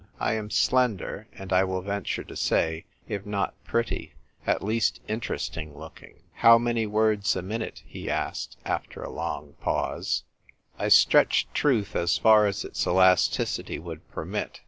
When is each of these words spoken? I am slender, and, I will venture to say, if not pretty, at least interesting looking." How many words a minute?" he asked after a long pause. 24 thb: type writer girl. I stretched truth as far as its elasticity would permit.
I 0.19 0.33
am 0.33 0.49
slender, 0.49 1.27
and, 1.31 1.53
I 1.53 1.63
will 1.63 1.83
venture 1.83 2.23
to 2.23 2.35
say, 2.35 2.85
if 3.07 3.23
not 3.23 3.53
pretty, 3.63 4.13
at 4.47 4.63
least 4.63 4.99
interesting 5.07 5.77
looking." 5.77 6.15
How 6.41 6.57
many 6.57 6.87
words 6.87 7.35
a 7.35 7.43
minute?" 7.43 7.83
he 7.95 8.09
asked 8.09 8.57
after 8.65 9.03
a 9.03 9.11
long 9.11 9.53
pause. 9.61 10.23
24 10.23 10.23
thb: 10.23 10.23
type 10.23 10.53
writer 10.55 10.77
girl. 10.79 10.85
I 10.85 10.87
stretched 10.89 11.53
truth 11.53 11.95
as 11.95 12.17
far 12.17 12.47
as 12.47 12.65
its 12.65 12.87
elasticity 12.87 13.77
would 13.77 14.09
permit. 14.09 14.59